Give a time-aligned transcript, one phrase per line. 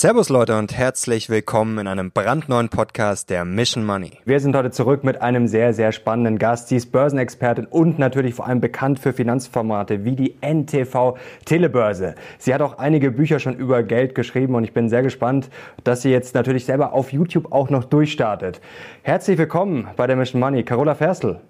[0.00, 4.12] Servus Leute und herzlich willkommen in einem brandneuen Podcast der Mission Money.
[4.24, 6.68] Wir sind heute zurück mit einem sehr, sehr spannenden Gast.
[6.68, 12.14] Sie ist Börsenexpertin und natürlich vor allem bekannt für Finanzformate wie die NTV Telebörse.
[12.38, 15.50] Sie hat auch einige Bücher schon über Geld geschrieben und ich bin sehr gespannt,
[15.84, 18.62] dass sie jetzt natürlich selber auf YouTube auch noch durchstartet.
[19.02, 21.40] Herzlich willkommen bei der Mission Money, Carola Ferstl.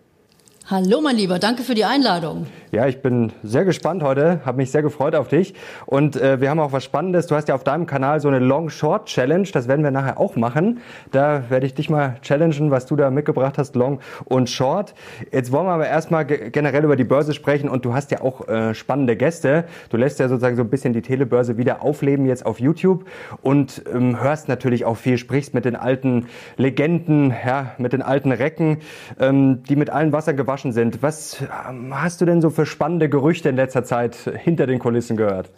[0.70, 2.46] Hallo mein Lieber, danke für die Einladung.
[2.70, 5.54] Ja, ich bin sehr gespannt heute, habe mich sehr gefreut auf dich.
[5.86, 7.26] Und äh, wir haben auch was Spannendes.
[7.26, 10.78] Du hast ja auf deinem Kanal so eine Long-Short-Challenge, das werden wir nachher auch machen.
[11.10, 14.94] Da werde ich dich mal challengen, was du da mitgebracht hast, Long und Short.
[15.32, 18.46] Jetzt wollen wir aber erstmal generell über die Börse sprechen und du hast ja auch
[18.46, 19.64] äh, spannende Gäste.
[19.88, 23.04] Du lässt ja sozusagen so ein bisschen die Telebörse wieder aufleben jetzt auf YouTube
[23.42, 28.30] und ähm, hörst natürlich auch viel, sprichst mit den alten Legenden, ja, mit den alten
[28.30, 28.78] Recken,
[29.18, 31.02] ähm, die mit allen Wasser gewaschen überraschend sind.
[31.02, 35.16] Was ähm, hast du denn so für spannende Gerüchte in letzter Zeit hinter den Kulissen
[35.16, 35.50] gehört?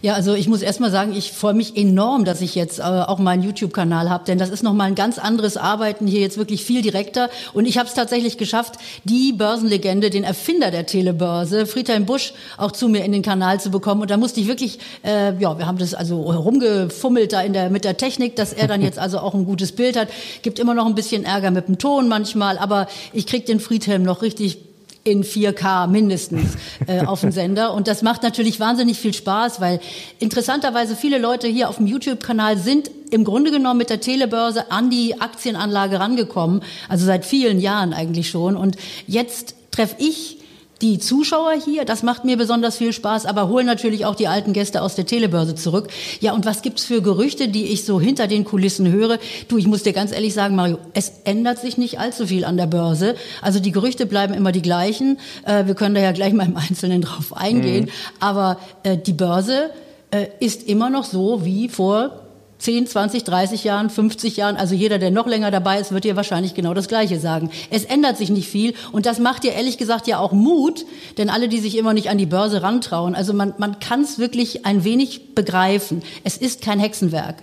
[0.00, 2.82] Ja, also ich muss erst mal sagen, ich freue mich enorm, dass ich jetzt äh,
[2.82, 6.64] auch meinen YouTube-Kanal habe, denn das ist nochmal ein ganz anderes Arbeiten hier jetzt wirklich
[6.64, 7.30] viel direkter.
[7.52, 12.72] Und ich habe es tatsächlich geschafft, die Börsenlegende, den Erfinder der Telebörse, Friedhelm Busch, auch
[12.72, 14.02] zu mir in den Kanal zu bekommen.
[14.02, 17.70] Und da musste ich wirklich, äh, ja, wir haben das also herumgefummelt da in der,
[17.70, 20.08] mit der Technik, dass er dann jetzt also auch ein gutes Bild hat.
[20.42, 24.04] Gibt immer noch ein bisschen Ärger mit dem Ton manchmal, aber ich krieg den Friedhelm
[24.04, 24.58] noch richtig
[25.06, 27.72] in 4K mindestens äh, auf dem Sender.
[27.72, 29.80] Und das macht natürlich wahnsinnig viel Spaß, weil
[30.18, 34.90] interessanterweise viele Leute hier auf dem YouTube-Kanal sind im Grunde genommen mit der Telebörse an
[34.90, 38.56] die Aktienanlage rangekommen, also seit vielen Jahren eigentlich schon.
[38.56, 38.76] Und
[39.06, 40.35] jetzt treffe ich
[40.82, 44.52] die Zuschauer hier, das macht mir besonders viel Spaß, aber holen natürlich auch die alten
[44.52, 45.88] Gäste aus der Telebörse zurück.
[46.20, 49.18] Ja, und was gibt's für Gerüchte, die ich so hinter den Kulissen höre?
[49.48, 52.58] Du, ich muss dir ganz ehrlich sagen, Mario, es ändert sich nicht allzu viel an
[52.58, 53.14] der Börse.
[53.40, 55.18] Also die Gerüchte bleiben immer die gleichen.
[55.44, 57.86] Äh, wir können da ja gleich mal im Einzelnen drauf eingehen.
[57.86, 57.90] Mhm.
[58.20, 59.70] Aber äh, die Börse
[60.10, 62.25] äh, ist immer noch so wie vor
[62.58, 66.16] 10, 20, 30 Jahren, 50 Jahren, also jeder, der noch länger dabei ist, wird dir
[66.16, 67.50] wahrscheinlich genau das Gleiche sagen.
[67.70, 70.86] Es ändert sich nicht viel und das macht dir ehrlich gesagt ja auch Mut,
[71.18, 74.18] denn alle, die sich immer nicht an die Börse rantrauen, also man, man kann es
[74.18, 76.02] wirklich ein wenig begreifen.
[76.24, 77.36] Es ist kein Hexenwerk.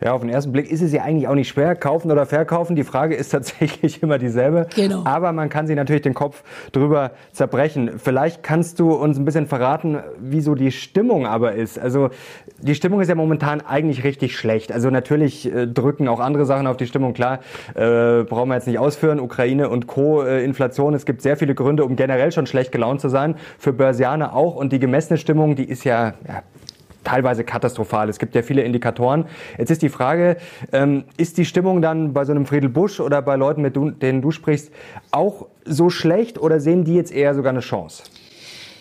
[0.00, 2.76] Ja, auf den ersten Blick ist es ja eigentlich auch nicht schwer, kaufen oder verkaufen.
[2.76, 4.66] Die Frage ist tatsächlich immer dieselbe.
[4.74, 5.02] Genau.
[5.04, 7.92] Aber man kann sich natürlich den Kopf drüber zerbrechen.
[7.98, 11.78] Vielleicht kannst du uns ein bisschen verraten, wie so die Stimmung aber ist.
[11.78, 12.10] Also
[12.60, 14.70] die Stimmung ist ja momentan eigentlich richtig schlecht.
[14.70, 17.12] Also natürlich äh, drücken auch andere Sachen auf die Stimmung.
[17.12, 17.40] Klar,
[17.74, 19.18] äh, brauchen wir jetzt nicht ausführen.
[19.18, 20.22] Ukraine und Co.
[20.22, 20.94] Äh, Inflation.
[20.94, 23.34] Es gibt sehr viele Gründe, um generell schon schlecht gelaunt zu sein.
[23.58, 24.54] Für Börsianer auch.
[24.54, 26.42] Und die gemessene Stimmung, die ist ja, ja
[27.08, 28.08] teilweise katastrophal.
[28.08, 29.24] Es gibt ja viele Indikatoren.
[29.56, 30.36] Jetzt ist die Frage,
[30.72, 34.20] ähm, ist die Stimmung dann bei so einem Friedel Busch oder bei Leuten, mit denen
[34.20, 34.70] du sprichst,
[35.10, 38.02] auch so schlecht oder sehen die jetzt eher sogar eine Chance?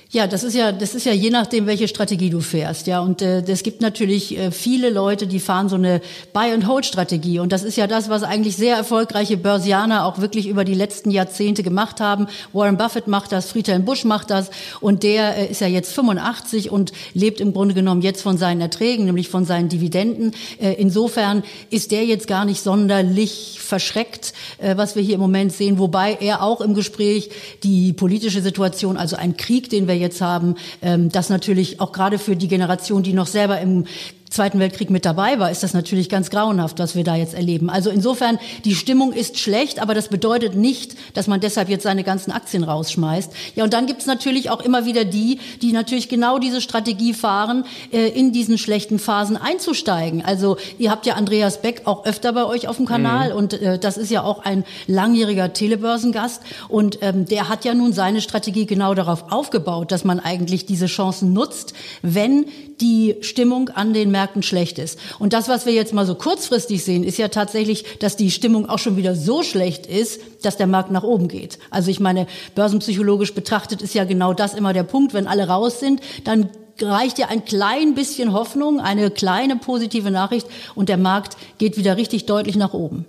[0.09, 3.01] Ja, das ist ja, das ist ja je nachdem, welche Strategie du fährst, ja.
[3.01, 6.00] Und äh, es gibt natürlich äh, viele Leute, die fahren so eine
[6.31, 7.40] Buy-and-Hold-Strategie.
[7.40, 11.12] Und das ist ja das, was eigentlich sehr erfolgreiche Börsianer auch wirklich über die letzten
[11.12, 12.28] Jahrzehnte gemacht haben.
[12.53, 14.50] Warren Buffett macht das, Friedhelm Busch macht das.
[14.79, 18.62] Und der äh, ist ja jetzt 85 und lebt im Grunde genommen jetzt von seinen
[18.62, 20.34] Erträgen, nämlich von seinen Dividenden.
[20.62, 25.51] Äh, insofern ist der jetzt gar nicht sonderlich verschreckt, äh, was wir hier im Moment
[25.51, 25.79] sehen.
[25.79, 27.29] Wobei er auch im Gespräch
[27.63, 32.19] die politische Situation, also ein Krieg, den wir jetzt haben, ähm, das natürlich auch gerade
[32.19, 33.85] für die Generation, die noch selber im
[34.30, 37.70] Zweiten Weltkrieg mit dabei war, ist das natürlich ganz grauenhaft, was wir da jetzt erleben.
[37.70, 42.04] Also insofern, die Stimmung ist schlecht, aber das bedeutet nicht, dass man deshalb jetzt seine
[42.04, 43.32] ganzen Aktien rausschmeißt.
[43.56, 47.64] Ja, und dann gibt's natürlich auch immer wieder die, die natürlich genau diese Strategie fahren,
[47.92, 50.24] äh, in diesen schlechten Phasen einzusteigen.
[50.26, 53.38] Also ihr habt ja Andreas Beck auch öfter bei euch auf dem Kanal mhm.
[53.38, 57.94] und äh, das ist ja auch ein langjähriger Telebörsengast und ähm, der hat ja nun
[57.94, 62.46] seine Strategie genau darauf aufgebaut, dass man eigentlich diese Chancen nutzt, wenn
[62.82, 64.97] die Stimmung an den Märkten schlecht ist.
[65.19, 68.67] Und das, was wir jetzt mal so kurzfristig sehen, ist ja tatsächlich, dass die Stimmung
[68.67, 71.59] auch schon wieder so schlecht ist, dass der Markt nach oben geht.
[71.69, 75.14] Also ich meine, börsenpsychologisch betrachtet ist ja genau das immer der Punkt.
[75.14, 76.49] Wenn alle raus sind, dann
[76.81, 81.96] reicht ja ein klein bisschen Hoffnung, eine kleine positive Nachricht und der Markt geht wieder
[81.96, 83.05] richtig deutlich nach oben.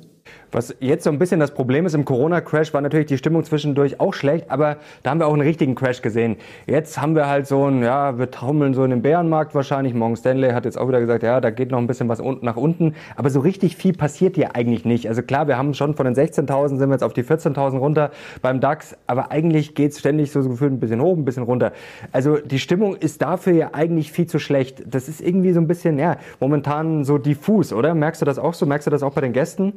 [0.51, 4.01] Was jetzt so ein bisschen das Problem ist im Corona-Crash, war natürlich die Stimmung zwischendurch
[4.01, 6.37] auch schlecht, aber da haben wir auch einen richtigen Crash gesehen.
[6.67, 9.93] Jetzt haben wir halt so ein, ja, wir taumeln so in den Bärenmarkt wahrscheinlich.
[9.93, 12.57] Morgan Stanley hat jetzt auch wieder gesagt, ja, da geht noch ein bisschen was nach
[12.57, 15.07] unten, aber so richtig viel passiert hier eigentlich nicht.
[15.07, 18.11] Also klar, wir haben schon von den 16.000 sind wir jetzt auf die 14.000 runter
[18.41, 21.73] beim DAX, aber eigentlich geht's ständig so gefühlt ein bisschen hoch, ein bisschen runter.
[22.11, 24.83] Also die Stimmung ist dafür ja eigentlich viel zu schlecht.
[24.87, 27.95] Das ist irgendwie so ein bisschen, ja, momentan so diffus, oder?
[27.95, 28.65] Merkst du das auch so?
[28.65, 29.75] Merkst du das auch bei den Gästen?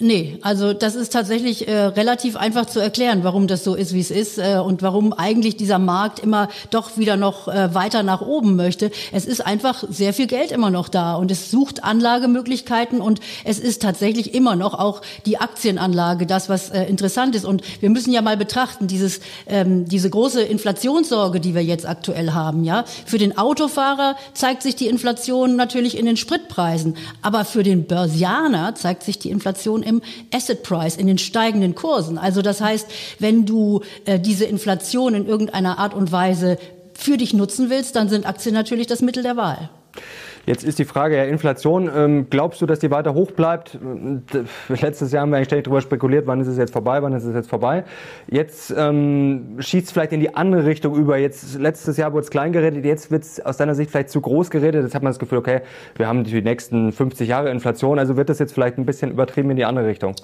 [0.00, 4.00] Nee, also das ist tatsächlich äh, relativ einfach zu erklären, warum das so ist, wie
[4.00, 8.22] es ist äh, und warum eigentlich dieser Markt immer doch wieder noch äh, weiter nach
[8.22, 8.90] oben möchte.
[9.12, 13.58] Es ist einfach sehr viel Geld immer noch da und es sucht Anlagemöglichkeiten und es
[13.58, 17.44] ist tatsächlich immer noch auch die Aktienanlage das, was äh, interessant ist.
[17.44, 22.32] Und wir müssen ja mal betrachten, dieses, ähm, diese große Inflationssorge, die wir jetzt aktuell
[22.32, 22.64] haben.
[22.64, 27.86] Ja, Für den Autofahrer zeigt sich die Inflation natürlich in den Spritpreisen, aber für den
[27.86, 30.02] Börsianer zeigt sich die Inflation im
[30.32, 32.18] Asset Price, in den steigenden Kursen.
[32.18, 32.86] Also das heißt,
[33.18, 36.58] wenn du äh, diese Inflation in irgendeiner Art und Weise
[36.94, 39.70] für dich nutzen willst, dann sind Aktien natürlich das Mittel der Wahl.
[40.44, 41.88] Jetzt ist die Frage ja Inflation.
[41.94, 43.78] Ähm, glaubst du, dass die weiter hoch bleibt?
[44.68, 47.24] Letztes Jahr haben wir eigentlich ständig darüber spekuliert, wann ist es jetzt vorbei, wann ist
[47.24, 47.84] es jetzt vorbei.
[48.28, 51.16] Jetzt ähm, schießt es vielleicht in die andere Richtung über.
[51.16, 54.20] Jetzt letztes Jahr wurde es klein geredet, jetzt wird es aus deiner Sicht vielleicht zu
[54.20, 54.82] groß geredet.
[54.82, 55.60] Jetzt hat man das Gefühl, okay,
[55.96, 59.50] wir haben die nächsten 50 Jahre Inflation, also wird das jetzt vielleicht ein bisschen übertrieben
[59.50, 60.14] in die andere Richtung.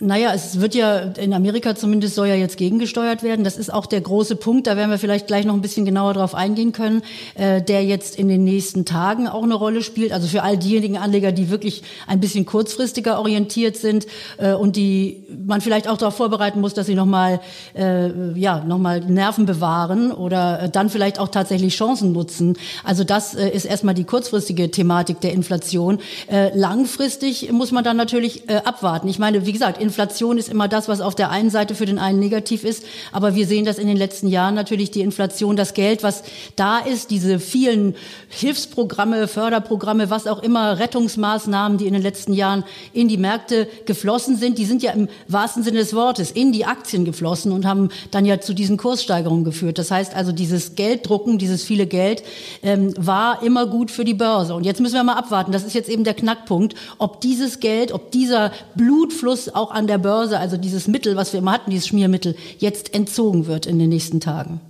[0.00, 3.42] Naja, es wird ja in Amerika zumindest soll ja jetzt gegengesteuert werden.
[3.42, 4.68] Das ist auch der große Punkt.
[4.68, 7.02] Da werden wir vielleicht gleich noch ein bisschen genauer drauf eingehen können,
[7.34, 10.12] äh, der jetzt in den nächsten Tagen auch eine Rolle spielt.
[10.12, 14.06] Also für all diejenigen Anleger, die wirklich ein bisschen kurzfristiger orientiert sind
[14.36, 17.40] äh, und die man vielleicht auch darauf vorbereiten muss, dass sie nochmal
[17.74, 22.56] äh, ja nochmal Nerven bewahren oder äh, dann vielleicht auch tatsächlich Chancen nutzen.
[22.84, 25.98] Also das äh, ist erstmal die kurzfristige Thematik der Inflation.
[26.30, 29.08] Äh, langfristig muss man dann natürlich äh, abwarten.
[29.08, 31.98] Ich meine, wie gesagt Inflation ist immer das, was auf der einen Seite für den
[31.98, 32.84] einen negativ ist.
[33.10, 36.24] Aber wir sehen das in den letzten Jahren natürlich, die Inflation, das Geld, was
[36.56, 37.94] da ist, diese vielen
[38.28, 44.36] Hilfsprogramme, Förderprogramme, was auch immer, Rettungsmaßnahmen, die in den letzten Jahren in die Märkte geflossen
[44.36, 47.88] sind, die sind ja im wahrsten Sinne des Wortes in die Aktien geflossen und haben
[48.10, 49.78] dann ja zu diesen Kurssteigerungen geführt.
[49.78, 52.22] Das heißt also, dieses Gelddrucken, dieses viele Geld
[52.62, 54.54] ähm, war immer gut für die Börse.
[54.54, 55.52] Und jetzt müssen wir mal abwarten.
[55.52, 59.98] Das ist jetzt eben der Knackpunkt, ob dieses Geld, ob dieser Blutfluss auch an der
[59.98, 63.88] Börse, also dieses Mittel, was wir immer hatten, dieses Schmiermittel, jetzt entzogen wird in den
[63.88, 64.60] nächsten Tagen.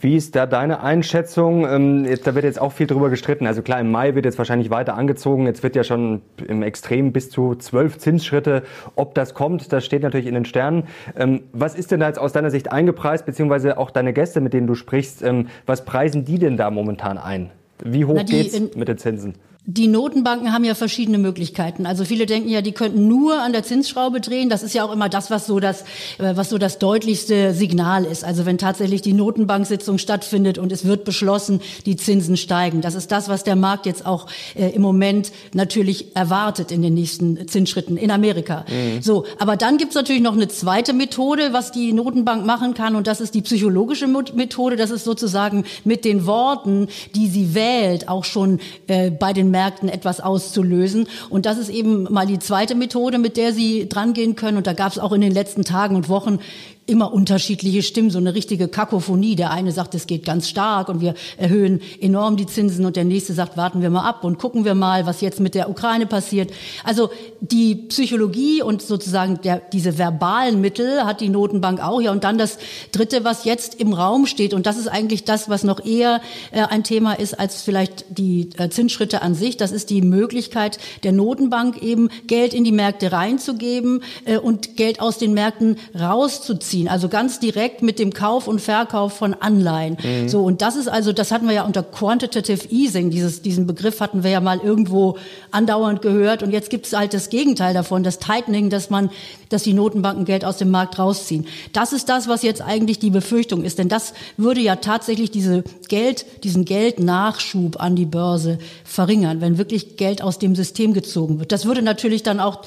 [0.00, 1.66] Wie ist da deine Einschätzung?
[1.66, 3.46] Ähm, da wird jetzt auch viel drüber gestritten.
[3.46, 5.46] Also klar, im Mai wird jetzt wahrscheinlich weiter angezogen.
[5.46, 8.64] Jetzt wird ja schon im Extrem bis zu zwölf Zinsschritte.
[8.96, 10.84] Ob das kommt, das steht natürlich in den Sternen.
[11.16, 14.52] Ähm, was ist denn da jetzt aus deiner Sicht eingepreist, beziehungsweise auch deine Gäste, mit
[14.52, 17.50] denen du sprichst, ähm, was preisen die denn da momentan ein?
[17.82, 19.36] Wie hoch Na, geht's mit den Zinsen?
[19.70, 21.84] Die Notenbanken haben ja verschiedene Möglichkeiten.
[21.84, 24.48] Also viele denken ja, die könnten nur an der Zinsschraube drehen.
[24.48, 25.82] Das ist ja auch immer das, was so das,
[26.16, 28.24] äh, was so das deutlichste Signal ist.
[28.24, 32.80] Also wenn tatsächlich die Notenbanksitzung stattfindet und es wird beschlossen, die Zinsen steigen.
[32.80, 36.94] Das ist das, was der Markt jetzt auch äh, im Moment natürlich erwartet in den
[36.94, 38.64] nächsten Zinsschritten in Amerika.
[38.70, 39.02] Mhm.
[39.02, 43.06] So, aber dann gibt's natürlich noch eine zweite Methode, was die Notenbank machen kann, und
[43.06, 44.76] das ist die psychologische Methode.
[44.76, 49.88] Das ist sozusagen mit den Worten, die sie wählt, auch schon äh, bei den Märkten
[49.88, 51.08] etwas auszulösen.
[51.30, 54.56] Und das ist eben mal die zweite Methode, mit der sie drangehen können.
[54.56, 56.38] Und da gab es auch in den letzten Tagen und Wochen
[56.88, 59.36] immer unterschiedliche Stimmen, so eine richtige Kakophonie.
[59.36, 63.04] Der eine sagt, es geht ganz stark und wir erhöhen enorm die Zinsen und der
[63.04, 66.06] nächste sagt, warten wir mal ab und gucken wir mal, was jetzt mit der Ukraine
[66.06, 66.50] passiert.
[66.84, 72.00] Also die Psychologie und sozusagen der, diese verbalen Mittel hat die Notenbank auch.
[72.00, 72.56] Ja, und dann das
[72.90, 76.62] Dritte, was jetzt im Raum steht und das ist eigentlich das, was noch eher äh,
[76.62, 79.58] ein Thema ist als vielleicht die äh, Zinsschritte an sich.
[79.58, 85.00] Das ist die Möglichkeit der Notenbank eben Geld in die Märkte reinzugeben äh, und Geld
[85.00, 89.96] aus den Märkten rauszuziehen beziehen, also ganz direkt mit dem Kauf und Verkauf von Anleihen.
[90.02, 90.28] Mhm.
[90.28, 94.00] So und das ist also, das hatten wir ja unter Quantitative Easing, dieses, diesen Begriff
[94.00, 95.16] hatten wir ja mal irgendwo
[95.50, 99.10] andauernd gehört und jetzt gibt es halt das Gegenteil davon, das Tightening, dass man,
[99.48, 101.46] dass die Notenbanken Geld aus dem Markt rausziehen.
[101.72, 105.64] Das ist das, was jetzt eigentlich die Befürchtung ist, denn das würde ja tatsächlich diese
[105.88, 111.52] Geld, diesen Geldnachschub an die Börse verringern, wenn wirklich Geld aus dem System gezogen wird.
[111.52, 112.62] Das würde natürlich dann auch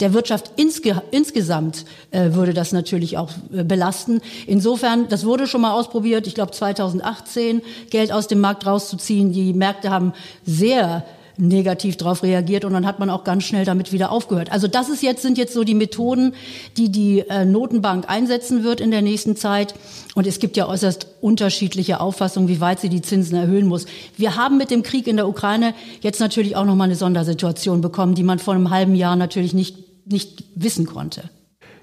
[0.00, 4.20] der Wirtschaft insge insgesamt äh, würde das natürlich auch belasten.
[4.46, 9.32] Insofern, das wurde schon mal ausprobiert, ich glaube 2018, Geld aus dem Markt rauszuziehen.
[9.32, 10.12] Die Märkte haben
[10.44, 11.04] sehr
[11.38, 14.52] negativ darauf reagiert und dann hat man auch ganz schnell damit wieder aufgehört.
[14.52, 16.34] Also das ist jetzt sind jetzt so die Methoden,
[16.76, 19.74] die die äh, Notenbank einsetzen wird in der nächsten Zeit
[20.14, 23.86] und es gibt ja äußerst unterschiedliche Auffassungen, wie weit sie die Zinsen erhöhen muss.
[24.16, 27.80] Wir haben mit dem Krieg in der Ukraine jetzt natürlich auch noch mal eine Sondersituation
[27.80, 31.30] bekommen, die man vor einem halben Jahr natürlich nicht nicht wissen konnte.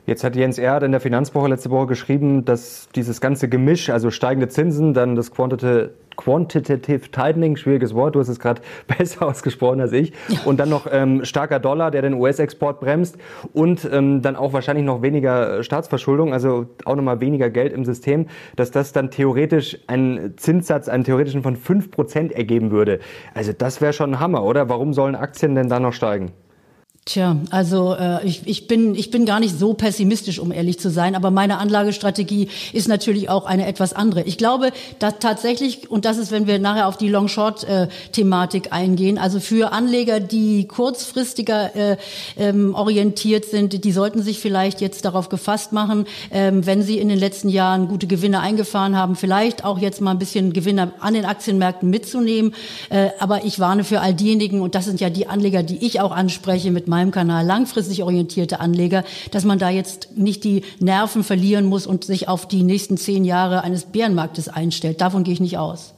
[0.09, 4.09] Jetzt hat Jens Erd in der Finanzwoche letzte Woche geschrieben, dass dieses ganze Gemisch, also
[4.09, 8.59] steigende Zinsen, dann das Quantitative, Quantitative Tightening, schwieriges Wort, du hast es gerade
[8.97, 10.39] besser ausgesprochen als ich, ja.
[10.45, 13.19] und dann noch ähm, starker Dollar, der den US-Export bremst
[13.53, 18.29] und ähm, dann auch wahrscheinlich noch weniger Staatsverschuldung, also auch nochmal weniger Geld im System,
[18.55, 22.99] dass das dann theoretisch einen Zinssatz, einen theoretischen von 5% ergeben würde.
[23.35, 24.69] Also das wäre schon ein Hammer, oder?
[24.69, 26.31] Warum sollen Aktien denn da noch steigen?
[27.05, 30.91] Tja, also äh, ich, ich, bin, ich bin gar nicht so pessimistisch, um ehrlich zu
[30.91, 34.21] sein, aber meine Anlagestrategie ist natürlich auch eine etwas andere.
[34.25, 39.39] Ich glaube, dass tatsächlich, und das ist, wenn wir nachher auf die Long-Short-Thematik eingehen, also
[39.39, 41.97] für Anleger, die kurzfristiger äh,
[42.37, 47.09] ähm, orientiert sind, die sollten sich vielleicht jetzt darauf gefasst machen, ähm, wenn sie in
[47.09, 51.15] den letzten Jahren gute Gewinne eingefahren haben, vielleicht auch jetzt mal ein bisschen Gewinne an
[51.15, 52.53] den Aktienmärkten mitzunehmen.
[52.89, 56.01] Äh, aber ich warne für all diejenigen, und das sind ja die Anleger, die ich
[56.01, 60.63] auch anspreche mit meinem meinem Kanal langfristig orientierte Anleger, dass man da jetzt nicht die
[60.79, 65.01] Nerven verlieren muss und sich auf die nächsten zehn Jahre eines Bärenmarktes einstellt.
[65.01, 65.93] Davon gehe ich nicht aus.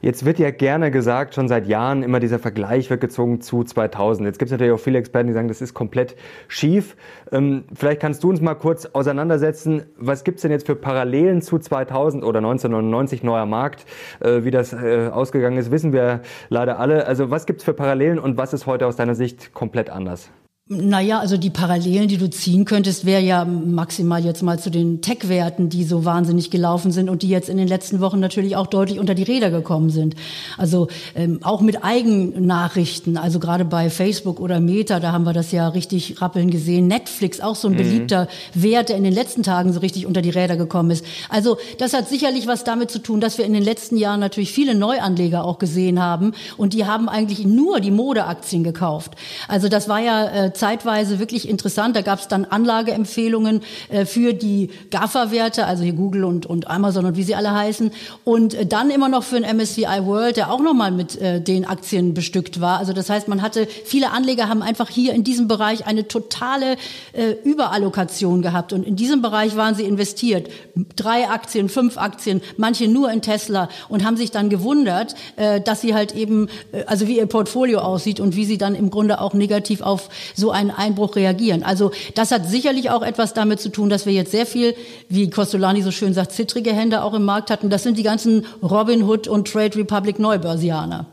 [0.00, 4.26] Jetzt wird ja gerne gesagt, schon seit Jahren immer dieser Vergleich wird gezogen zu 2000.
[4.26, 6.16] Jetzt gibt es natürlich auch viele Experten, die sagen, das ist komplett
[6.48, 6.96] schief.
[7.32, 11.42] Ähm, vielleicht kannst du uns mal kurz auseinandersetzen, was gibt es denn jetzt für Parallelen
[11.42, 13.86] zu 2000 oder 1999 neuer Markt?
[14.20, 17.06] Äh, wie das äh, ausgegangen ist, wissen wir leider alle.
[17.06, 20.30] Also was gibt es für Parallelen und was ist heute aus deiner Sicht komplett anders?
[20.68, 25.00] Naja, also die Parallelen, die du ziehen könntest, wäre ja maximal jetzt mal zu den
[25.00, 28.66] Tech-Werten, die so wahnsinnig gelaufen sind und die jetzt in den letzten Wochen natürlich auch
[28.66, 30.16] deutlich unter die Räder gekommen sind.
[30.58, 35.52] Also ähm, auch mit Eigennachrichten, also gerade bei Facebook oder Meta, da haben wir das
[35.52, 36.88] ja richtig rappeln gesehen.
[36.88, 37.78] Netflix, auch so ein mhm.
[37.78, 41.04] beliebter Wert, der in den letzten Tagen so richtig unter die Räder gekommen ist.
[41.28, 44.50] Also das hat sicherlich was damit zu tun, dass wir in den letzten Jahren natürlich
[44.50, 49.12] viele Neuanleger auch gesehen haben und die haben eigentlich nur die Modeaktien gekauft.
[49.46, 51.94] Also das war ja äh, zeitweise wirklich interessant.
[51.96, 57.06] Da gab es dann Anlageempfehlungen äh, für die GAFA-Werte, also hier Google und, und Amazon
[57.06, 57.90] und wie sie alle heißen.
[58.24, 61.64] Und äh, dann immer noch für den MSCI World, der auch nochmal mit äh, den
[61.64, 62.78] Aktien bestückt war.
[62.78, 66.76] Also das heißt, man hatte, viele Anleger haben einfach hier in diesem Bereich eine totale
[67.12, 68.72] äh, Überallokation gehabt.
[68.72, 70.48] Und in diesem Bereich waren sie investiert.
[70.96, 75.80] Drei Aktien, fünf Aktien, manche nur in Tesla und haben sich dann gewundert, äh, dass
[75.80, 79.20] sie halt eben, äh, also wie ihr Portfolio aussieht und wie sie dann im Grunde
[79.20, 81.64] auch negativ auf so so einen Einbruch reagieren.
[81.64, 84.74] Also das hat sicherlich auch etwas damit zu tun, dass wir jetzt sehr viel,
[85.08, 87.68] wie Costolani so schön sagt, zittrige Hände auch im Markt hatten.
[87.68, 91.06] Das sind die ganzen Robin Hood und Trade Republic Neubörsianer.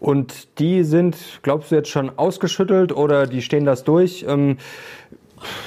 [0.00, 4.24] Und die sind, glaubst du, jetzt schon ausgeschüttelt oder die stehen das durch?
[4.26, 4.56] Ähm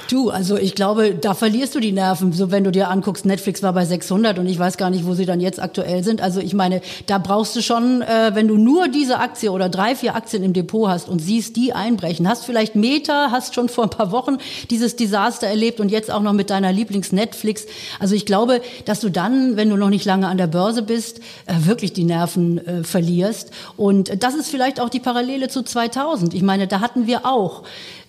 [0.08, 3.62] Du, also ich glaube, da verlierst du die Nerven, so wenn du dir anguckst, Netflix
[3.62, 6.20] war bei 600 und ich weiß gar nicht, wo sie dann jetzt aktuell sind.
[6.20, 9.96] Also ich meine, da brauchst du schon, äh, wenn du nur diese Aktie oder drei,
[9.96, 13.84] vier Aktien im Depot hast und siehst die einbrechen, hast vielleicht Meta, hast schon vor
[13.84, 14.36] ein paar Wochen
[14.70, 17.66] dieses Desaster erlebt und jetzt auch noch mit deiner Lieblings-Netflix.
[17.98, 21.20] Also ich glaube, dass du dann, wenn du noch nicht lange an der Börse bist,
[21.46, 23.50] äh, wirklich die Nerven äh, verlierst.
[23.76, 26.34] Und das ist vielleicht auch die Parallele zu 2000.
[26.34, 27.62] Ich meine, da hatten wir auch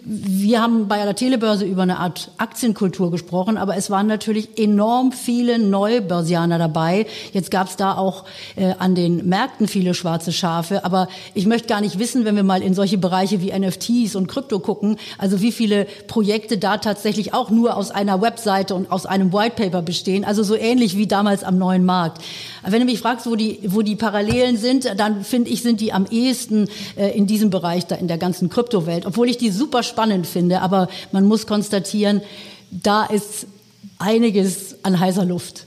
[0.07, 5.11] wir haben bei der Telebörse über eine Art Aktienkultur gesprochen, aber es waren natürlich enorm
[5.11, 7.07] viele Neubörsianer dabei.
[7.33, 11.67] Jetzt gab es da auch äh, an den Märkten viele schwarze Schafe, aber ich möchte
[11.67, 15.41] gar nicht wissen, wenn wir mal in solche Bereiche wie NFTs und Krypto gucken, also
[15.41, 20.23] wie viele Projekte da tatsächlich auch nur aus einer Webseite und aus einem Whitepaper bestehen,
[20.23, 22.21] also so ähnlich wie damals am neuen Markt.
[22.63, 25.93] Wenn du mich fragst, wo die, wo die Parallelen sind, dann finde ich, sind die
[25.93, 29.81] am ehesten äh, in diesem Bereich da in der ganzen Kryptowelt, obwohl ich die super
[29.95, 30.61] spannend finde.
[30.61, 32.21] Aber man muss konstatieren,
[32.69, 33.47] da ist
[33.97, 35.65] einiges an heißer Luft.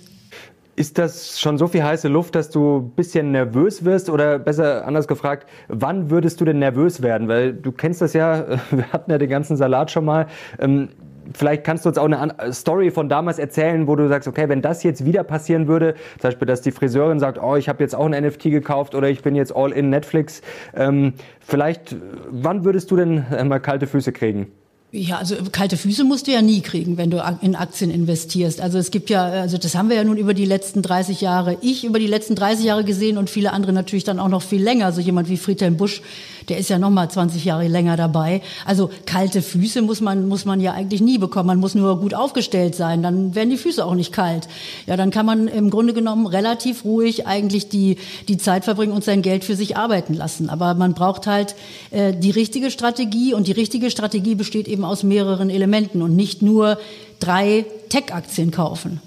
[0.77, 4.11] Ist das schon so viel heiße Luft, dass du ein bisschen nervös wirst?
[4.11, 7.27] Oder besser anders gefragt, wann würdest du denn nervös werden?
[7.27, 10.27] Weil du kennst das ja, wir hatten ja den ganzen Salat schon mal.
[10.61, 10.91] Ähm,
[11.35, 14.63] vielleicht kannst du uns auch eine Story von damals erzählen, wo du sagst, okay, wenn
[14.63, 17.95] das jetzt wieder passieren würde, zum Beispiel, dass die Friseurin sagt, oh, ich habe jetzt
[17.95, 20.43] auch ein NFT gekauft oder ich bin jetzt all in Netflix.
[20.75, 21.97] Ähm, vielleicht,
[22.31, 24.53] wann würdest du denn mal kalte Füße kriegen?
[24.91, 28.63] Ja, also kalte Füße musst du ja nie kriegen, wenn du in Aktien investierst.
[28.63, 31.59] Also es gibt ja, also das haben wir ja nun über die letzten 30 Jahre,
[31.61, 34.63] ich über die letzten 30 Jahre gesehen und viele andere natürlich dann auch noch viel
[34.63, 34.87] länger.
[34.87, 36.01] Also jemand wie Friedhelm Busch,
[36.49, 38.43] der ist ja noch mal 20 Jahre länger dabei.
[38.65, 41.49] Also kalte Füße muss man, muss man ja eigentlich nie bekommen.
[41.49, 44.49] Man muss nur gut aufgestellt sein, dann werden die Füße auch nicht kalt.
[44.87, 47.97] Ja, dann kann man im Grunde genommen relativ ruhig eigentlich die,
[48.29, 50.49] die Zeit verbringen und sein Geld für sich arbeiten lassen.
[50.51, 51.55] Aber man braucht halt
[51.91, 56.43] äh, die richtige Strategie und die richtige Strategie besteht eben aus mehreren Elementen und nicht
[56.43, 56.79] nur
[57.21, 59.01] drei Tech-Aktien kaufen.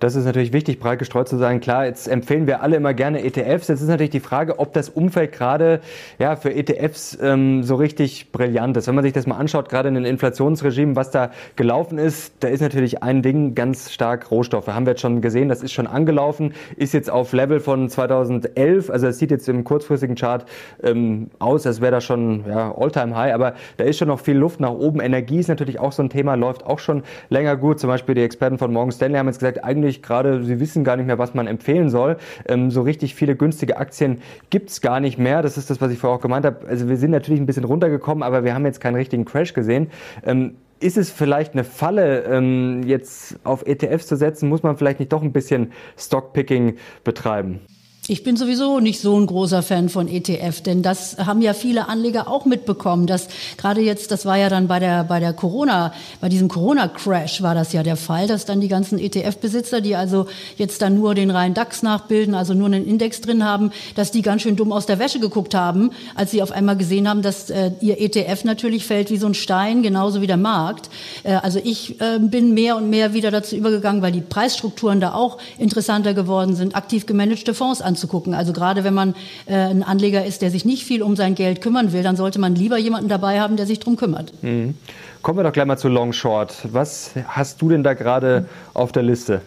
[0.00, 1.60] Das ist natürlich wichtig, breit gestreut zu sein.
[1.60, 3.68] Klar, jetzt empfehlen wir alle immer gerne ETFs.
[3.68, 5.80] Jetzt ist natürlich die Frage, ob das Umfeld gerade
[6.18, 8.86] ja, für ETFs ähm, so richtig brillant ist.
[8.86, 12.48] Wenn man sich das mal anschaut, gerade in den Inflationsregimen, was da gelaufen ist, da
[12.48, 14.66] ist natürlich ein Ding ganz stark Rohstoffe.
[14.68, 18.90] Haben wir jetzt schon gesehen, das ist schon angelaufen, ist jetzt auf Level von 2011.
[18.90, 20.44] Also es sieht jetzt im kurzfristigen Chart
[20.82, 23.34] ähm, aus, als wäre das schon ja, All-Time-High.
[23.34, 25.00] Aber da ist schon noch viel Luft nach oben.
[25.00, 27.80] Energie ist natürlich auch so ein Thema, läuft auch schon länger gut.
[27.80, 30.84] Zum Beispiel die Experten von Morgan Stanley haben jetzt gesagt, eigentlich wirklich gerade, Sie wissen
[30.84, 32.16] gar nicht mehr, was man empfehlen soll.
[32.46, 35.42] Ähm, so richtig viele günstige Aktien gibt's gar nicht mehr.
[35.42, 36.66] Das ist das, was ich vorher auch gemeint habe.
[36.66, 39.90] Also wir sind natürlich ein bisschen runtergekommen, aber wir haben jetzt keinen richtigen Crash gesehen.
[40.24, 44.48] Ähm, ist es vielleicht eine Falle, ähm, jetzt auf ETFs zu setzen?
[44.48, 47.60] Muss man vielleicht nicht doch ein bisschen Stockpicking betreiben?
[48.06, 51.88] Ich bin sowieso nicht so ein großer Fan von ETF, denn das haben ja viele
[51.88, 55.90] Anleger auch mitbekommen, dass gerade jetzt, das war ja dann bei der, bei der Corona,
[56.20, 60.26] bei diesem Corona-Crash war das ja der Fall, dass dann die ganzen ETF-Besitzer, die also
[60.58, 64.20] jetzt dann nur den reinen DAX nachbilden, also nur einen Index drin haben, dass die
[64.20, 67.48] ganz schön dumm aus der Wäsche geguckt haben, als sie auf einmal gesehen haben, dass
[67.48, 70.90] äh, ihr ETF natürlich fällt wie so ein Stein, genauso wie der Markt.
[71.22, 75.14] Äh, also ich äh, bin mehr und mehr wieder dazu übergegangen, weil die Preisstrukturen da
[75.14, 78.34] auch interessanter geworden sind, aktiv gemanagte Fonds an anzugucken.
[78.34, 79.14] Also gerade wenn man
[79.46, 82.40] äh, ein Anleger ist, der sich nicht viel um sein Geld kümmern will, dann sollte
[82.40, 84.32] man lieber jemanden dabei haben, der sich darum kümmert.
[84.42, 84.74] Mhm.
[85.22, 86.56] Kommen wir doch gleich mal zu Long Short.
[86.64, 89.40] Was hast du denn da gerade auf der Liste?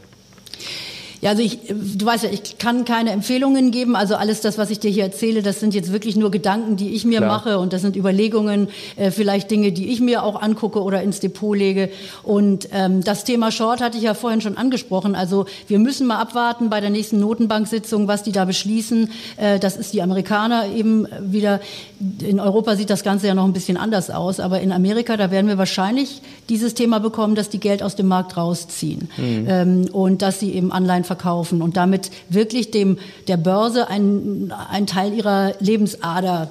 [1.22, 3.96] Ja, also ich, du weißt ja, ich kann keine Empfehlungen geben.
[3.96, 6.90] Also alles das, was ich dir hier erzähle, das sind jetzt wirklich nur Gedanken, die
[6.94, 7.30] ich mir Klar.
[7.30, 11.20] mache und das sind Überlegungen, äh, vielleicht Dinge, die ich mir auch angucke oder ins
[11.20, 11.90] Depot lege.
[12.24, 15.16] Und ähm, das Thema Short hatte ich ja vorhin schon angesprochen.
[15.16, 19.10] Also wir müssen mal abwarten bei der nächsten Notenbanksitzung, was die da beschließen.
[19.38, 21.60] Äh, das ist die Amerikaner eben wieder.
[22.22, 25.32] In Europa sieht das Ganze ja noch ein bisschen anders aus, aber in Amerika, da
[25.32, 29.46] werden wir wahrscheinlich dieses Thema bekommen, dass die Geld aus dem Markt rausziehen mhm.
[29.50, 34.86] ähm, und dass sie eben Anleihen verkaufen und damit wirklich dem, der Börse einen, einen
[34.86, 36.50] Teil ihrer Lebensader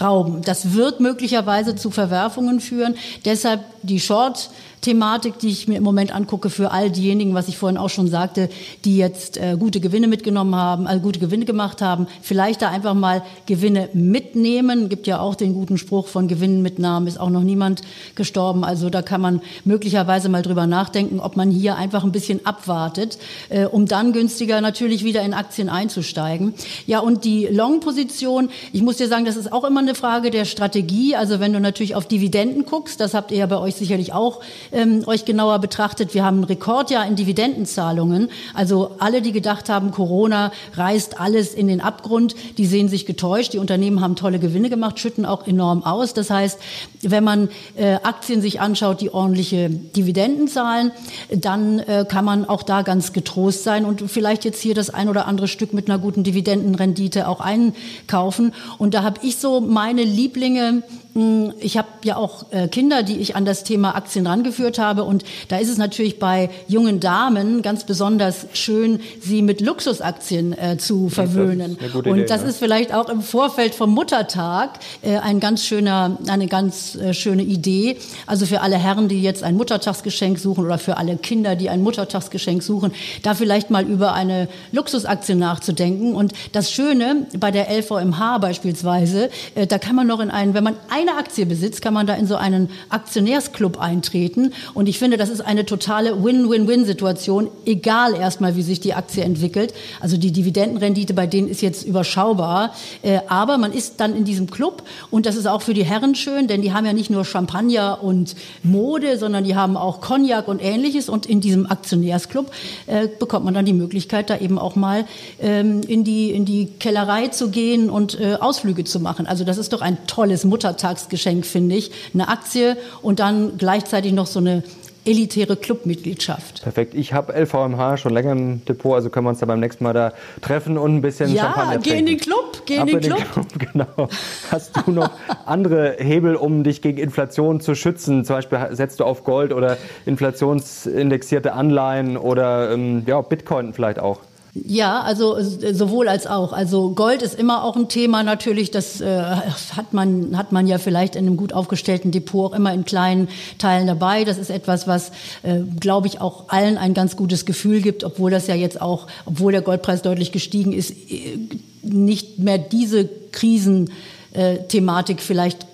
[0.00, 0.42] rauben.
[0.42, 2.96] Das wird möglicherweise zu Verwerfungen führen.
[3.24, 7.58] Deshalb die Short Thematik, die ich mir im Moment angucke für all diejenigen, was ich
[7.58, 8.48] vorhin auch schon sagte,
[8.84, 12.94] die jetzt äh, gute Gewinne mitgenommen haben, also gute Gewinne gemacht haben, vielleicht da einfach
[12.94, 14.88] mal Gewinne mitnehmen.
[14.88, 17.82] Gibt ja auch den guten Spruch von Gewinnmitnahmen ist auch noch niemand
[18.14, 18.64] gestorben.
[18.64, 23.18] Also da kann man möglicherweise mal drüber nachdenken, ob man hier einfach ein bisschen abwartet,
[23.48, 26.54] äh, um dann günstiger natürlich wieder in Aktien einzusteigen.
[26.86, 30.44] Ja, und die Long-Position, ich muss dir sagen, das ist auch immer eine Frage der
[30.44, 31.16] Strategie.
[31.16, 34.40] Also wenn du natürlich auf Dividenden guckst, das habt ihr ja bei euch sicherlich auch
[34.72, 38.28] ähm, euch genauer betrachtet, wir haben ein Rekordjahr in Dividendenzahlungen.
[38.54, 43.52] Also alle, die gedacht haben, Corona reißt alles in den Abgrund, die sehen sich getäuscht.
[43.52, 46.14] Die Unternehmen haben tolle Gewinne gemacht, schütten auch enorm aus.
[46.14, 46.58] Das heißt,
[47.02, 50.92] wenn man äh, Aktien sich anschaut, die ordentliche Dividenden zahlen,
[51.30, 55.08] dann äh, kann man auch da ganz getrost sein und vielleicht jetzt hier das ein
[55.08, 58.52] oder andere Stück mit einer guten Dividendenrendite auch einkaufen.
[58.78, 60.82] Und da habe ich so meine Lieblinge
[61.16, 65.04] hm, ich habe ja auch äh, Kinder, die ich an das Thema Aktien rangeführt habe.
[65.04, 70.76] Und da ist es natürlich bei jungen Damen ganz besonders schön, sie mit Luxusaktien äh,
[70.78, 71.78] zu verwöhnen.
[71.80, 72.48] Das und Idee, das ja.
[72.48, 77.42] ist vielleicht auch im Vorfeld vom Muttertag äh, ein ganz schöner, eine ganz äh, schöne
[77.42, 77.96] Idee.
[78.26, 81.82] Also für alle Herren, die jetzt ein Muttertagsgeschenk suchen oder für alle Kinder, die ein
[81.82, 82.92] Muttertagsgeschenk suchen,
[83.22, 86.14] da vielleicht mal über eine Luxusaktie nachzudenken.
[86.14, 90.64] Und das Schöne bei der LVMH beispielsweise, äh, da kann man noch in einen, wenn
[90.64, 94.45] man ein eine Aktie besitzt, kann man da in so einen Aktionärsclub eintreten.
[94.74, 99.74] Und ich finde, das ist eine totale Win-Win-Win-Situation, egal erstmal, wie sich die Aktie entwickelt.
[100.00, 102.74] Also die Dividendenrendite bei denen ist jetzt überschaubar.
[103.02, 106.14] Äh, aber man ist dann in diesem Club und das ist auch für die Herren
[106.14, 110.48] schön, denn die haben ja nicht nur Champagner und Mode, sondern die haben auch Cognac
[110.48, 111.08] und ähnliches.
[111.08, 112.50] Und in diesem Aktionärsclub
[112.86, 115.04] äh, bekommt man dann die Möglichkeit, da eben auch mal
[115.40, 119.26] ähm, in, die, in die Kellerei zu gehen und äh, Ausflüge zu machen.
[119.26, 121.90] Also das ist doch ein tolles Muttertag Geburtstagsgeschenk, finde ich.
[122.14, 124.62] Eine Aktie und dann gleichzeitig noch so eine
[125.06, 126.62] elitäre Clubmitgliedschaft.
[126.62, 126.94] Perfekt.
[126.94, 129.92] Ich habe LVMH schon länger im Depot, also können wir uns da beim nächsten Mal
[129.92, 131.88] da treffen und ein bisschen ja, Champagner trinken.
[131.88, 133.32] Ja, geh in den Club, geh in den, in den Club.
[133.32, 133.46] Club.
[133.72, 134.08] Genau.
[134.50, 135.10] Hast du noch
[135.44, 138.24] andere Hebel, um dich gegen Inflation zu schützen?
[138.24, 144.20] Zum Beispiel setzt du auf Gold oder inflationsindexierte Anleihen oder ähm, ja, Bitcoin vielleicht auch?
[144.64, 146.52] Ja, also äh, sowohl als auch.
[146.52, 148.70] Also Gold ist immer auch ein Thema natürlich.
[148.70, 152.72] Das äh, hat man hat man ja vielleicht in einem gut aufgestellten Depot auch immer
[152.72, 154.24] in kleinen Teilen dabei.
[154.24, 155.10] Das ist etwas, was
[155.42, 159.08] äh, glaube ich auch allen ein ganz gutes Gefühl gibt, obwohl das ja jetzt auch,
[159.26, 161.38] obwohl der Goldpreis deutlich gestiegen ist, äh,
[161.82, 165.66] nicht mehr diese Krisenthematik vielleicht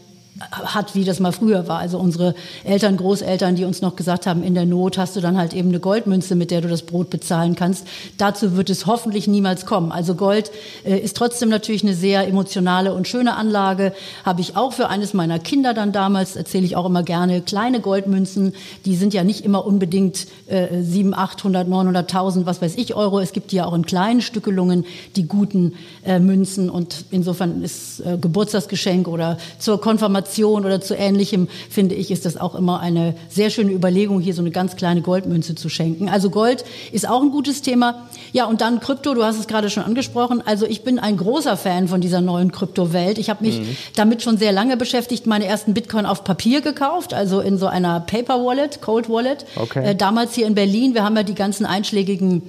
[0.51, 1.79] hat, wie das mal früher war.
[1.79, 5.39] Also unsere Eltern, Großeltern, die uns noch gesagt haben, in der Not hast du dann
[5.39, 7.87] halt eben eine Goldmünze, mit der du das Brot bezahlen kannst.
[8.19, 9.93] Dazu wird es hoffentlich niemals kommen.
[9.93, 10.51] Also Gold
[10.85, 13.93] äh, ist trotzdem natürlich eine sehr emotionale und schöne Anlage.
[14.25, 17.81] Habe ich auch für eines meiner Kinder dann damals, erzähle ich auch immer gerne, kleine
[17.81, 18.55] Goldmünzen.
[18.85, 23.21] Die sind ja nicht immer unbedingt äh, 7, 800, 900.000, was weiß ich, Euro.
[23.21, 24.85] Es gibt ja auch in kleinen Stückelungen
[25.17, 25.75] die guten
[26.05, 26.69] äh, Münzen.
[26.69, 32.25] Und insofern ist äh, Geburtstagsgeschenk oder zur Konfirmation Inflation oder zu ähnlichem, finde ich, ist
[32.25, 36.09] das auch immer eine sehr schöne Überlegung, hier so eine ganz kleine Goldmünze zu schenken.
[36.09, 38.07] Also Gold ist auch ein gutes Thema.
[38.33, 40.43] Ja, und dann Krypto, du hast es gerade schon angesprochen.
[40.45, 43.19] Also ich bin ein großer Fan von dieser neuen Kryptowelt.
[43.19, 43.77] Ich habe mich mhm.
[43.95, 48.01] damit schon sehr lange beschäftigt, meine ersten Bitcoin auf Papier gekauft, also in so einer
[48.01, 49.45] Paper Wallet, Cold Wallet.
[49.57, 49.91] Okay.
[49.91, 52.43] Äh, damals hier in Berlin, wir haben ja die ganzen einschlägigen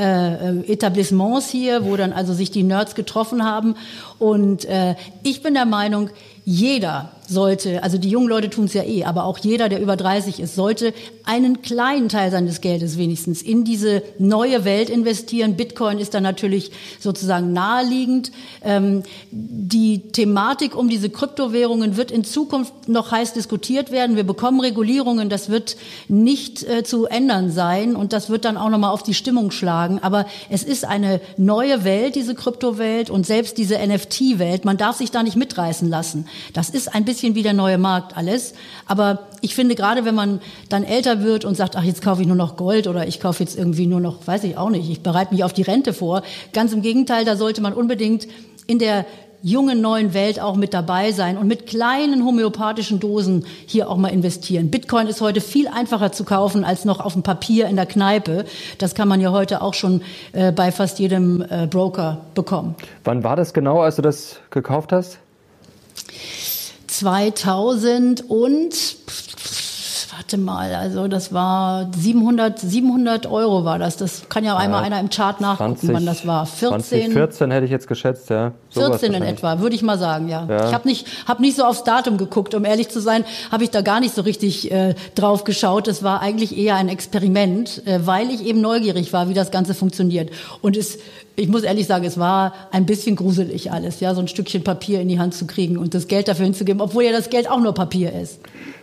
[0.00, 3.74] äh, Etablissements hier, wo dann also sich die Nerds getroffen haben.
[4.18, 6.10] Und äh, ich bin der Meinung,
[6.44, 9.96] jeder sollte, also die jungen Leute tun es ja eh, aber auch jeder, der über
[9.96, 10.94] 30 ist, sollte
[11.30, 15.54] einen kleinen Teil seines Geldes wenigstens in diese neue Welt investieren.
[15.54, 18.32] Bitcoin ist dann natürlich sozusagen naheliegend.
[18.64, 24.16] Ähm, die Thematik um diese Kryptowährungen wird in Zukunft noch heiß diskutiert werden.
[24.16, 25.76] Wir bekommen Regulierungen, das wird
[26.08, 30.00] nicht äh, zu ändern sein und das wird dann auch nochmal auf die Stimmung schlagen.
[30.02, 34.64] Aber es ist eine neue Welt, diese Kryptowelt und selbst diese NFT-Welt.
[34.64, 36.26] Man darf sich da nicht mitreißen lassen.
[36.54, 38.54] Das ist ein bisschen wie der neue Markt alles.
[38.86, 42.26] Aber ich finde, gerade wenn man dann älter wird und sagt, ach, jetzt kaufe ich
[42.26, 45.02] nur noch Gold oder ich kaufe jetzt irgendwie nur noch, weiß ich auch nicht, ich
[45.02, 46.22] bereite mich auf die Rente vor.
[46.52, 48.26] Ganz im Gegenteil, da sollte man unbedingt
[48.66, 49.04] in der
[49.42, 54.08] jungen neuen Welt auch mit dabei sein und mit kleinen homöopathischen Dosen hier auch mal
[54.08, 54.70] investieren.
[54.70, 58.44] Bitcoin ist heute viel einfacher zu kaufen als noch auf dem Papier in der Kneipe.
[58.78, 62.74] Das kann man ja heute auch schon äh, bei fast jedem äh, Broker bekommen.
[63.04, 65.18] Wann war das genau, als du das gekauft hast?
[67.00, 68.74] 2000 und
[70.16, 73.96] warte mal, also das war 700, 700 Euro war das.
[73.96, 76.46] Das kann ja, ja einmal einer im Chart nachgucken, 20, wann das war.
[76.46, 78.52] 14, 2014 hätte ich jetzt geschätzt, ja.
[78.70, 80.46] 14 in etwa, würde ich mal sagen, ja.
[80.48, 80.68] ja.
[80.68, 83.70] Ich habe nicht, hab nicht so aufs Datum geguckt, um ehrlich zu sein, habe ich
[83.70, 85.88] da gar nicht so richtig äh, drauf geschaut.
[85.88, 89.74] Es war eigentlich eher ein Experiment, äh, weil ich eben neugierig war, wie das Ganze
[89.74, 90.30] funktioniert.
[90.62, 90.98] Und es
[91.36, 95.00] ich muss ehrlich sagen, es war ein bisschen gruselig alles, ja, so ein Stückchen Papier
[95.00, 97.60] in die Hand zu kriegen und das Geld dafür hinzugeben, obwohl ja das Geld auch
[97.60, 98.40] nur Papier ist.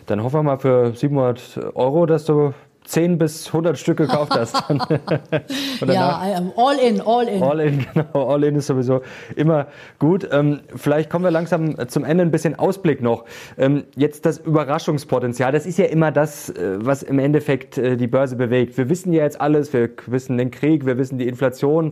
[0.07, 2.53] Dann hoffen wir mal für 700 Euro, dass du
[2.87, 4.55] 10 bis 100 Stück gekauft hast.
[5.85, 7.43] ja, all in, all in.
[7.43, 8.29] All in, genau.
[8.29, 9.01] All in ist sowieso
[9.35, 9.67] immer
[9.99, 10.27] gut.
[10.31, 13.25] Ähm, vielleicht kommen wir langsam zum Ende ein bisschen Ausblick noch.
[13.57, 18.07] Ähm, jetzt das Überraschungspotenzial, das ist ja immer das, äh, was im Endeffekt äh, die
[18.07, 18.77] Börse bewegt.
[18.77, 21.91] Wir wissen ja jetzt alles, wir wissen den Krieg, wir wissen die Inflation.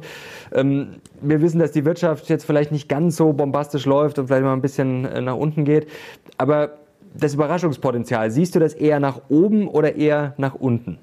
[0.54, 4.43] Ähm, wir wissen, dass die Wirtschaft jetzt vielleicht nicht ganz so bombastisch läuft und vielleicht
[4.43, 5.88] mal ein bisschen äh, nach unten geht.
[6.38, 6.85] Aber
[7.19, 10.97] das Überraschungspotenzial, siehst du das eher nach oben oder eher nach unten?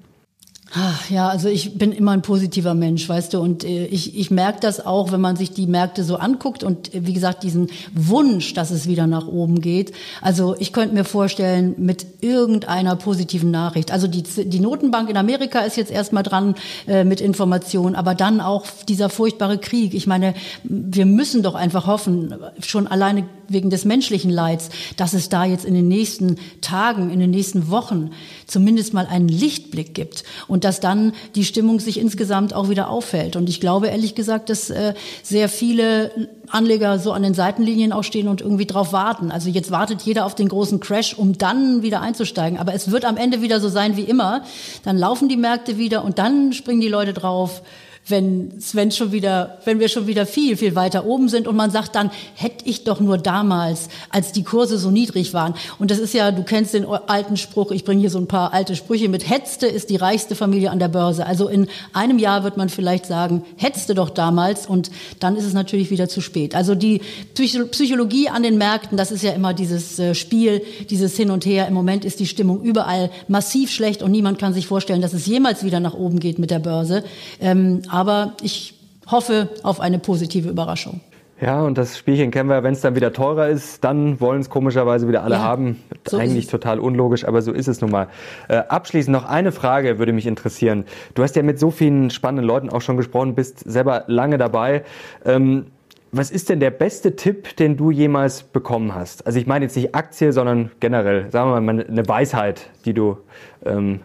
[0.75, 4.31] Ach, ja, also ich bin immer ein positiver Mensch, weißt du, und äh, ich, ich
[4.31, 7.69] merke das auch, wenn man sich die Märkte so anguckt und äh, wie gesagt, diesen
[7.93, 9.93] Wunsch, dass es wieder nach oben geht.
[10.23, 13.93] Also ich könnte mir vorstellen, mit irgendeiner positiven Nachricht.
[13.93, 16.55] Also die, die Notenbank in Amerika ist jetzt erstmal dran
[16.87, 19.93] äh, mit Informationen, aber dann auch dieser furchtbare Krieg.
[19.93, 25.29] Ich meine, wir müssen doch einfach hoffen, schon alleine wegen des menschlichen Leids, dass es
[25.29, 28.11] da jetzt in den nächsten Tagen, in den nächsten Wochen
[28.47, 33.37] zumindest mal einen Lichtblick gibt und dass dann die Stimmung sich insgesamt auch wieder auffällt.
[33.37, 36.11] Und ich glaube ehrlich gesagt, dass äh, sehr viele
[36.49, 39.31] Anleger so an den Seitenlinien auch stehen und irgendwie drauf warten.
[39.31, 42.59] Also jetzt wartet jeder auf den großen Crash, um dann wieder einzusteigen.
[42.59, 44.45] Aber es wird am Ende wieder so sein wie immer.
[44.85, 47.63] Dann laufen die Märkte wieder und dann springen die Leute drauf
[48.09, 51.71] wenn, wenn schon wieder, wenn wir schon wieder viel, viel weiter oben sind und man
[51.71, 55.55] sagt dann, hätte ich doch nur damals, als die Kurse so niedrig waren.
[55.79, 58.53] Und das ist ja, du kennst den alten Spruch, ich bringe hier so ein paar
[58.53, 61.27] alte Sprüche mit, Hetzte ist die reichste Familie an der Börse.
[61.27, 65.53] Also in einem Jahr wird man vielleicht sagen, hetzte doch damals und dann ist es
[65.53, 66.57] natürlich wieder zu spät.
[66.57, 67.01] Also die
[67.35, 71.69] Psychologie an den Märkten, das ist ja immer dieses äh, Spiel, dieses Hin und Her.
[71.69, 75.27] Im Moment ist die Stimmung überall massiv schlecht und niemand kann sich vorstellen, dass es
[75.27, 77.05] jemals wieder nach oben geht mit der Börse.
[77.41, 78.75] Ähm, aber ich
[79.11, 81.01] hoffe auf eine positive Überraschung.
[81.41, 84.49] Ja, und das Spielchen kennen wir, wenn es dann wieder teurer ist, dann wollen es
[84.49, 85.83] komischerweise wieder alle ja, haben.
[86.09, 88.07] So Eigentlich total unlogisch, aber so ist es nun mal.
[88.49, 90.85] Äh, abschließend noch eine Frage würde mich interessieren.
[91.15, 94.85] Du hast ja mit so vielen spannenden Leuten auch schon gesprochen, bist selber lange dabei.
[95.25, 95.67] Ähm,
[96.13, 99.27] was ist denn der beste Tipp, den du jemals bekommen hast?
[99.27, 103.19] Also ich meine jetzt nicht Aktie, sondern generell, sagen wir mal, eine Weisheit, die du
[103.65, 104.01] ähm,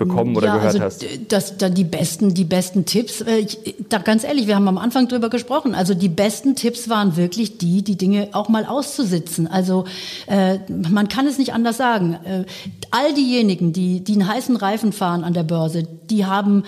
[0.00, 1.06] bekommen oder ja, gehört also hast?
[1.28, 3.20] Das, da die besten, die besten Tipps.
[3.20, 5.74] Äh, ich, da ganz ehrlich, wir haben am Anfang drüber gesprochen.
[5.74, 9.46] Also die besten Tipps waren wirklich die, die Dinge auch mal auszusitzen.
[9.46, 9.84] Also
[10.26, 12.18] äh, man kann es nicht anders sagen.
[12.24, 12.44] Äh,
[12.90, 16.64] all diejenigen, die, die einen heißen Reifen fahren an der Börse, die haben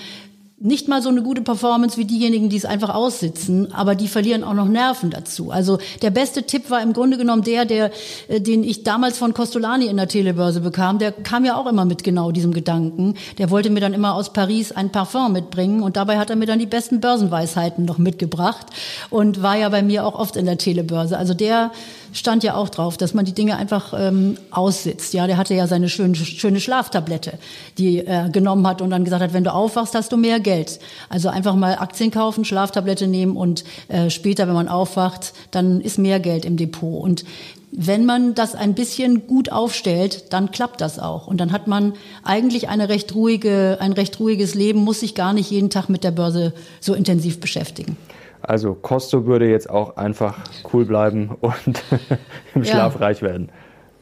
[0.63, 4.45] nicht mal so eine gute Performance wie diejenigen, die es einfach aussitzen, aber die verlieren
[4.45, 5.51] auch noch Nerven dazu.
[5.51, 7.91] Also der beste Tipp war im Grunde genommen der, der
[8.29, 10.99] äh, den ich damals von Costolani in der Telebörse bekam.
[10.99, 13.15] Der kam ja auch immer mit genau diesem Gedanken.
[13.39, 16.47] Der wollte mir dann immer aus Paris ein Parfum mitbringen und dabei hat er mir
[16.47, 18.67] dann die besten Börsenweisheiten noch mitgebracht
[19.11, 21.19] und war ja bei mir auch oft in der Telebörse.
[21.19, 21.73] Also der
[22.13, 25.15] stand ja auch drauf, dass man die Dinge einfach ähm, aussitzt.
[25.15, 27.39] Ja, der hatte ja seine schöne, schöne Schlaftablette,
[27.79, 30.79] die er genommen hat und dann gesagt hat, wenn du aufwachst, hast du mehr Geld.
[31.09, 35.99] Also einfach mal Aktien kaufen, Schlaftablette nehmen und äh, später, wenn man aufwacht, dann ist
[35.99, 37.03] mehr Geld im Depot.
[37.03, 37.25] Und
[37.73, 41.27] wenn man das ein bisschen gut aufstellt, dann klappt das auch.
[41.27, 45.33] Und dann hat man eigentlich eine recht ruhige, ein recht ruhiges Leben, muss sich gar
[45.33, 47.97] nicht jeden Tag mit der Börse so intensiv beschäftigen.
[48.43, 50.39] Also Costo würde jetzt auch einfach
[50.73, 51.83] cool bleiben und
[52.55, 53.01] im Schlaf ja.
[53.01, 53.51] reich werden.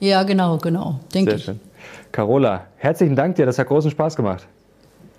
[0.00, 1.44] Ja, genau, genau, denke ich.
[1.44, 1.60] Schön.
[2.10, 4.46] Carola, herzlichen Dank dir, das hat großen Spaß gemacht.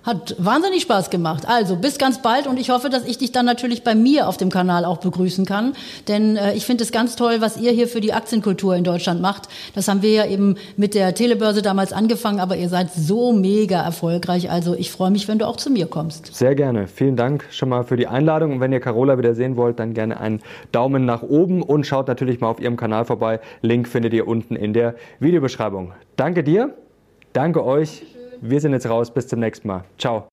[0.03, 1.47] Hat wahnsinnig Spaß gemacht.
[1.47, 4.37] Also bis ganz bald und ich hoffe, dass ich dich dann natürlich bei mir auf
[4.37, 5.73] dem Kanal auch begrüßen kann.
[6.07, 9.21] Denn äh, ich finde es ganz toll, was ihr hier für die Aktienkultur in Deutschland
[9.21, 9.47] macht.
[9.75, 13.81] Das haben wir ja eben mit der Telebörse damals angefangen, aber ihr seid so mega
[13.81, 14.49] erfolgreich.
[14.49, 16.33] Also ich freue mich, wenn du auch zu mir kommst.
[16.35, 16.87] Sehr gerne.
[16.87, 18.53] Vielen Dank schon mal für die Einladung.
[18.53, 22.07] Und wenn ihr Carola wieder sehen wollt, dann gerne einen Daumen nach oben und schaut
[22.07, 23.39] natürlich mal auf ihrem Kanal vorbei.
[23.61, 25.91] Link findet ihr unten in der Videobeschreibung.
[26.15, 26.73] Danke dir.
[27.33, 28.03] Danke euch.
[28.41, 29.11] Wir sind jetzt raus.
[29.11, 29.83] Bis zum nächsten Mal.
[29.97, 30.27] Ciao.